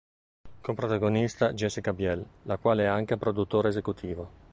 Con 0.61 0.73
protagonista 0.73 1.53
Jessica 1.53 1.93
Biel, 1.93 2.25
la 2.45 2.57
quale 2.57 2.85
è 2.85 2.87
anche 2.87 3.17
produttore 3.17 3.69
esecutivo. 3.69 4.39